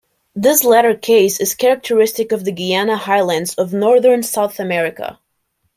[0.35, 5.19] This latter case is characteristic of the Guiana Highlands of northern South America.